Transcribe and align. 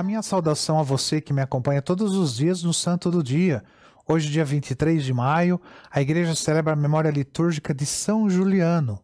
A 0.00 0.02
minha 0.02 0.22
saudação 0.22 0.78
a 0.78 0.82
você 0.82 1.20
que 1.20 1.30
me 1.30 1.42
acompanha 1.42 1.82
todos 1.82 2.16
os 2.16 2.34
dias 2.34 2.62
no 2.62 2.72
Santo 2.72 3.10
do 3.10 3.22
Dia. 3.22 3.62
Hoje, 4.08 4.30
dia 4.30 4.46
23 4.46 5.04
de 5.04 5.12
maio, 5.12 5.60
a 5.90 6.00
igreja 6.00 6.34
celebra 6.34 6.72
a 6.72 6.76
memória 6.76 7.10
litúrgica 7.10 7.74
de 7.74 7.84
São 7.84 8.26
Juliano. 8.30 8.98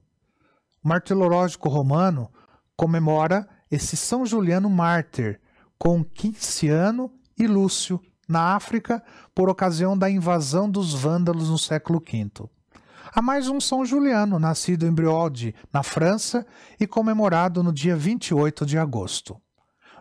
O 0.82 0.88
martirológico 0.88 1.68
romano 1.68 2.30
comemora 2.74 3.46
esse 3.70 3.94
São 3.94 4.24
Juliano 4.24 4.70
mártir 4.70 5.38
com 5.78 6.02
Quinciano 6.02 7.12
e 7.38 7.46
Lúcio 7.46 8.00
na 8.26 8.54
África 8.54 9.02
por 9.34 9.50
ocasião 9.50 9.98
da 9.98 10.08
invasão 10.08 10.66
dos 10.66 10.94
vândalos 10.94 11.50
no 11.50 11.58
século 11.58 12.00
V. 12.00 12.48
Há 13.14 13.20
mais 13.20 13.48
um 13.48 13.60
São 13.60 13.84
Juliano, 13.84 14.38
nascido 14.38 14.86
em 14.86 14.92
Brioude, 14.94 15.54
na 15.70 15.82
França, 15.82 16.46
e 16.80 16.86
comemorado 16.86 17.62
no 17.62 17.70
dia 17.70 17.94
28 17.94 18.64
de 18.64 18.78
agosto. 18.78 19.38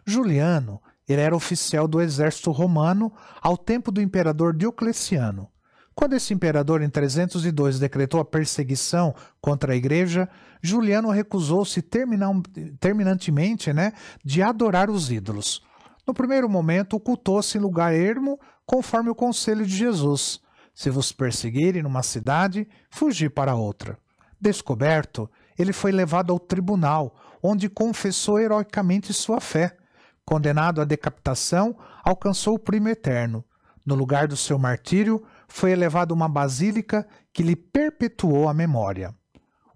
Juliano 0.05 0.81
ele 1.07 1.21
era 1.21 1.35
oficial 1.35 1.87
do 1.87 2.01
exército 2.01 2.51
romano 2.51 3.11
ao 3.41 3.57
tempo 3.57 3.91
do 3.91 4.01
imperador 4.01 4.55
Diocleciano. 4.55 5.49
Quando 5.93 6.13
esse 6.13 6.33
imperador, 6.33 6.81
em 6.81 6.89
302, 6.89 7.79
decretou 7.79 8.19
a 8.19 8.25
perseguição 8.25 9.15
contra 9.39 9.71
a 9.73 9.75
igreja, 9.75 10.27
Juliano 10.61 11.09
recusou-se 11.09 11.81
terminantemente 11.81 13.71
né, 13.71 13.93
de 14.23 14.41
adorar 14.41 14.89
os 14.89 15.09
ídolos. 15.09 15.63
No 16.05 16.13
primeiro 16.13 16.49
momento, 16.49 16.97
ocultou-se 16.97 17.57
em 17.57 17.61
lugar 17.61 17.93
ermo, 17.93 18.37
conforme 18.65 19.09
o 19.09 19.15
conselho 19.15 19.65
de 19.65 19.75
Jesus. 19.75 20.41
Se 20.73 20.89
vos 20.89 21.13
perseguirem 21.13 21.81
numa 21.81 22.03
cidade, 22.03 22.67
fugi 22.89 23.29
para 23.29 23.55
outra. 23.55 23.97
Descoberto, 24.39 25.29
ele 25.57 25.71
foi 25.71 25.93
levado 25.93 26.33
ao 26.33 26.39
tribunal, 26.39 27.15
onde 27.41 27.69
confessou 27.69 28.37
heroicamente 28.37 29.13
sua 29.13 29.39
fé. 29.39 29.77
Condenado 30.25 30.81
à 30.81 30.85
decapitação, 30.85 31.77
alcançou 32.03 32.55
o 32.55 32.59
primo 32.59 32.89
eterno. 32.89 33.43
No 33.85 33.93
lugar 33.93 34.27
do 34.27 34.35
seu 34.35 34.57
martírio, 34.57 35.23
foi 35.47 35.71
elevado 35.71 36.13
uma 36.13 36.27
basílica 36.27 37.07
que 37.31 37.43
lhe 37.43 37.55
perpetuou 37.55 38.49
a 38.49 38.53
memória. 38.53 39.13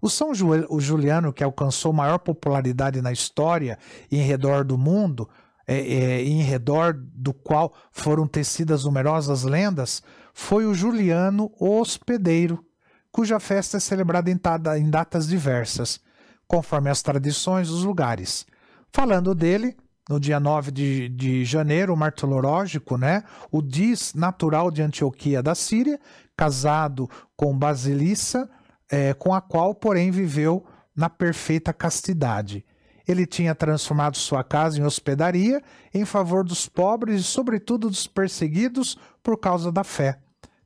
O 0.02 0.08
São 0.08 0.32
Juliano, 0.34 1.32
que 1.32 1.44
alcançou 1.44 1.92
maior 1.92 2.18
popularidade 2.18 3.02
na 3.02 3.12
história 3.12 3.78
e 4.10 4.16
em 4.16 4.22
redor 4.22 4.64
do 4.64 4.78
mundo, 4.78 5.28
é, 5.66 5.78
é, 5.78 6.22
em 6.24 6.42
redor 6.42 6.94
do 6.94 7.32
qual 7.32 7.72
foram 7.92 8.26
tecidas 8.26 8.84
numerosas 8.84 9.44
lendas, 9.44 10.02
foi 10.32 10.64
o 10.66 10.74
Juliano 10.74 11.52
Hospedeiro, 11.60 12.64
cuja 13.12 13.38
festa 13.38 13.76
é 13.76 13.80
celebrada 13.80 14.30
em 14.30 14.90
datas 14.90 15.28
diversas, 15.28 16.00
conforme 16.48 16.90
as 16.90 17.02
tradições 17.02 17.68
dos 17.68 17.84
lugares. 17.84 18.46
Falando 18.92 19.34
dele, 19.34 19.76
no 20.10 20.18
dia 20.18 20.40
9 20.40 20.72
de, 20.72 21.08
de 21.08 21.44
janeiro, 21.44 21.94
o 21.94 21.96
martirológico, 21.96 22.98
né? 22.98 23.22
O 23.48 23.62
Diz, 23.62 24.12
natural 24.12 24.68
de 24.68 24.82
Antioquia 24.82 25.40
da 25.40 25.54
Síria, 25.54 26.00
casado 26.36 27.08
com 27.36 27.56
Basilissa, 27.56 28.50
é, 28.90 29.14
com 29.14 29.32
a 29.32 29.40
qual, 29.40 29.72
porém, 29.72 30.10
viveu 30.10 30.66
na 30.96 31.08
perfeita 31.08 31.72
castidade. 31.72 32.66
Ele 33.06 33.24
tinha 33.24 33.54
transformado 33.54 34.16
sua 34.16 34.42
casa 34.42 34.80
em 34.80 34.84
hospedaria 34.84 35.62
em 35.94 36.04
favor 36.04 36.42
dos 36.42 36.68
pobres 36.68 37.20
e, 37.20 37.24
sobretudo, 37.24 37.88
dos 37.88 38.08
perseguidos 38.08 38.98
por 39.22 39.38
causa 39.38 39.70
da 39.70 39.84
fé. 39.84 40.18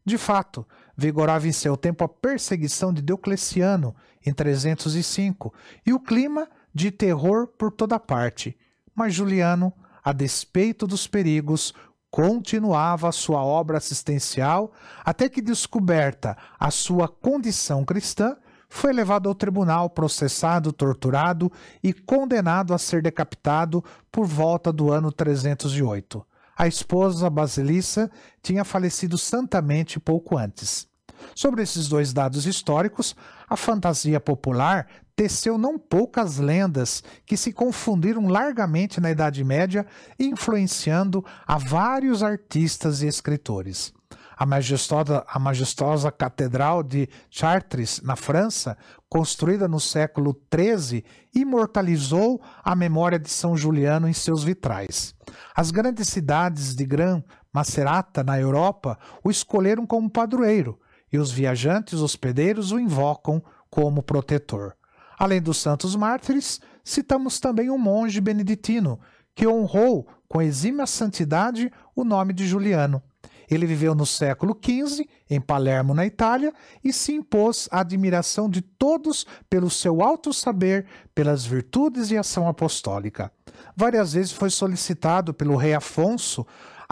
De 0.07 0.17
fato, 0.17 0.67
vigorava 0.97 1.47
em 1.47 1.53
seu 1.53 1.77
tempo 1.77 2.03
a 2.03 2.09
perseguição 2.09 2.95
de 2.95 3.03
Diocleciano, 3.03 3.95
em 4.25 4.33
305, 4.33 5.53
e 5.85 5.93
o 5.93 6.01
clima 6.01 6.49
de 6.73 6.91
terror 6.91 7.47
por 7.47 7.71
toda 7.71 8.01
parte 8.01 8.57
mas 8.95 9.15
Juliano, 9.15 9.73
a 10.03 10.13
despeito 10.13 10.87
dos 10.87 11.07
perigos, 11.07 11.73
continuava 12.11 13.11
sua 13.11 13.43
obra 13.43 13.79
assistencial 13.79 14.73
até 15.05 15.29
que, 15.29 15.43
descoberta 15.43 16.37
a 16.59 16.71
sua 16.71 17.09
condição 17.09 17.85
cristã, 17.85 18.37
foi 18.69 18.93
levado 18.93 19.29
ao 19.29 19.35
tribunal, 19.35 19.91
processado, 19.91 20.73
torturado 20.73 21.51
e 21.83 21.93
condenado 21.93 22.75
a 22.75 22.79
ser 22.79 23.03
decapitado 23.03 23.85
por 24.11 24.27
volta 24.27 24.73
do 24.73 24.93
ano 24.93 25.11
308. 25.11 26.25
A 26.57 26.69
esposa 26.69 27.29
Basilissa 27.29 28.11
tinha 28.43 28.65
falecido 28.65 29.19
santamente 29.19 29.99
pouco 29.99 30.37
antes. 30.39 30.89
Sobre 31.35 31.63
esses 31.63 31.89
dois 31.89 32.13
dados 32.13 32.47
históricos, 32.47 33.15
a 33.49 33.57
fantasia 33.57 34.19
popular 34.19 34.87
teceu 35.17 35.57
não 35.57 35.79
poucas 35.79 36.39
lendas 36.39 37.03
que 37.25 37.37
se 37.37 37.53
confundiram 37.53 38.27
largamente 38.27 39.01
na 39.01 39.11
Idade 39.11 39.45
Média, 39.45 39.87
influenciando 40.19 41.25
a 41.47 41.57
vários 41.57 42.23
artistas 42.23 43.03
e 43.03 43.07
escritores. 43.07 43.93
A 44.37 44.45
majestosa, 44.45 45.25
a 45.29 45.39
majestosa 45.39 46.11
Catedral 46.11 46.83
de 46.83 47.09
Chartres, 47.31 48.01
na 48.03 48.17
França, 48.17 48.77
construída 49.09 49.69
no 49.69 49.79
século 49.79 50.37
XIII, 50.53 51.05
imortalizou 51.33 52.43
a 52.65 52.75
memória 52.75 53.19
de 53.19 53.31
São 53.31 53.57
Juliano 53.57 54.09
em 54.09 54.13
seus 54.13 54.43
vitrais. 54.43 55.15
As 55.55 55.71
grandes 55.71 56.09
cidades 56.09 56.75
de 56.75 56.85
Gran 56.85 57.23
Macerata, 57.53 58.25
na 58.25 58.39
Europa, 58.41 58.99
o 59.23 59.31
escolheram 59.31 59.87
como 59.87 60.11
padroeiro, 60.11 60.81
e 61.15 61.19
os 61.19 61.31
viajantes 61.31 62.01
hospedeiros 62.01 62.73
o 62.73 62.81
invocam 62.81 63.41
como 63.71 64.03
protetor. 64.03 64.75
Além 65.17 65.41
dos 65.41 65.59
santos 65.59 65.95
mártires, 65.95 66.61
citamos 66.83 67.39
também 67.39 67.71
um 67.71 67.79
monge 67.79 68.21
beneditino 68.21 68.99
que 69.33 69.47
honrou 69.47 70.09
com 70.29 70.43
exímia 70.43 70.87
santidade 70.87 71.71
o 71.95 72.03
nome 72.03 72.33
de 72.33 72.49
Juliano. 72.49 73.01
Ele 73.49 73.65
viveu 73.65 73.95
no 73.95 74.05
século 74.05 74.59
XV, 74.61 75.09
em 75.31 75.41
Palermo, 75.41 75.95
na 75.95 76.05
Itália, 76.05 76.53
e 76.83 76.93
se 76.93 77.13
impôs 77.13 77.69
à 77.71 77.79
admiração 77.79 78.51
de 78.51 78.61
todos 78.61 79.25
pelo 79.49 79.71
seu 79.71 80.03
alto 80.03 80.33
saber, 80.33 80.85
pelas 81.15 81.45
virtudes 81.45 82.11
e 82.11 82.17
ação 82.17 82.49
apostólica. 82.49 83.31
Várias 83.77 84.15
vezes 84.15 84.33
foi 84.33 84.51
solicitado 84.51 85.33
pelo 85.33 85.55
rei 85.55 85.75
Afonso 85.75 86.45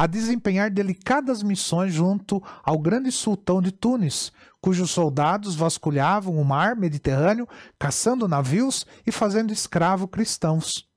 a 0.02 0.06
desempenhar 0.08 0.68
delicadas 0.68 1.44
missões 1.44 1.94
junto 1.94 2.42
ao 2.64 2.76
grande 2.76 3.12
sultão 3.12 3.62
de 3.62 3.70
Tunis, 3.70 4.32
cujos 4.60 4.90
soldados 4.90 5.54
vasculhavam 5.54 6.38
o 6.38 6.44
mar 6.44 6.74
Mediterrâneo, 6.74 7.46
caçando 7.78 8.26
navios 8.26 8.84
e 9.06 9.12
fazendo 9.12 9.52
escravo 9.52 10.08
cristãos. 10.08 10.88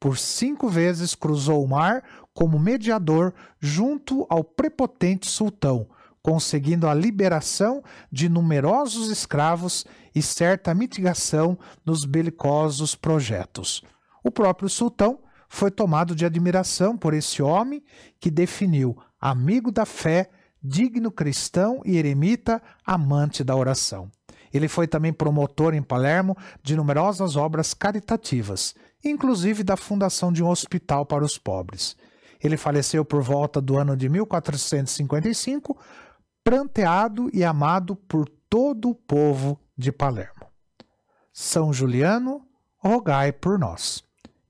Por 0.00 0.16
cinco 0.16 0.70
vezes 0.70 1.14
cruzou 1.14 1.62
o 1.62 1.68
mar 1.68 2.02
como 2.32 2.58
mediador 2.58 3.34
junto 3.60 4.26
ao 4.30 4.42
prepotente 4.42 5.28
sultão, 5.28 5.86
conseguindo 6.22 6.88
a 6.88 6.94
liberação 6.94 7.84
de 8.10 8.26
numerosos 8.26 9.10
escravos 9.10 9.84
e 10.14 10.22
certa 10.22 10.74
mitigação 10.74 11.58
nos 11.84 12.06
belicosos 12.06 12.94
projetos. 12.94 13.82
O 14.24 14.30
próprio 14.30 14.70
sultão 14.70 15.18
foi 15.48 15.70
tomado 15.70 16.14
de 16.14 16.24
admiração 16.24 16.96
por 16.96 17.14
esse 17.14 17.42
homem 17.42 17.82
que 18.20 18.30
definiu 18.30 18.96
amigo 19.20 19.70
da 19.72 19.86
fé, 19.86 20.30
digno 20.62 21.10
cristão 21.10 21.80
e 21.84 21.96
eremita, 21.96 22.62
amante 22.84 23.42
da 23.42 23.54
oração. 23.54 24.10
Ele 24.52 24.68
foi 24.68 24.86
também 24.86 25.12
promotor 25.12 25.74
em 25.74 25.82
Palermo 25.82 26.36
de 26.62 26.76
numerosas 26.76 27.36
obras 27.36 27.74
caritativas, 27.74 28.74
inclusive 29.04 29.62
da 29.62 29.76
fundação 29.76 30.32
de 30.32 30.42
um 30.42 30.48
hospital 30.48 31.04
para 31.04 31.24
os 31.24 31.36
pobres. 31.36 31.96
Ele 32.42 32.56
faleceu 32.56 33.04
por 33.04 33.22
volta 33.22 33.60
do 33.60 33.76
ano 33.76 33.96
de 33.96 34.08
1455, 34.08 35.76
pranteado 36.44 37.28
e 37.32 37.44
amado 37.44 37.96
por 37.96 38.28
todo 38.48 38.90
o 38.90 38.94
povo 38.94 39.58
de 39.76 39.90
Palermo. 39.90 40.46
São 41.32 41.72
Juliano, 41.72 42.46
rogai 42.78 43.32
por 43.32 43.58
nós. 43.58 44.05